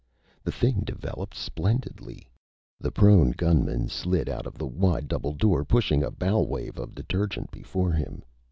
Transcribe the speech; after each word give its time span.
The 0.43 0.51
thing 0.51 0.81
developed 0.83 1.35
splendidly. 1.35 2.27
The 2.79 2.89
prone 2.91 3.33
gunman 3.33 3.87
slid 3.89 4.29
out 4.29 4.47
of 4.47 4.57
the 4.57 4.65
wide 4.65 5.07
double 5.07 5.33
door, 5.33 5.63
pushing 5.63 6.01
a 6.01 6.09
bow 6.09 6.41
wave 6.41 6.79
of 6.79 6.95
detergent 6.95 7.51
before 7.51 7.91
him. 7.91 8.23